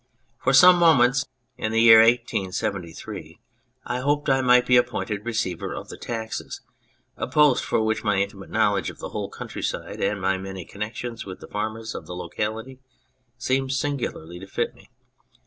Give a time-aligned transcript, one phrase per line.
[0.43, 1.27] For some moments
[1.57, 3.39] in the year 1 873
[3.85, 6.61] I hoped I might be appointed receiver of the taxes,
[7.17, 11.23] a post for which my intimate knowledge of the whole countryside and my many connections
[11.27, 12.79] with the farmers of the locality
[13.37, 14.89] seemed singularly to fit me.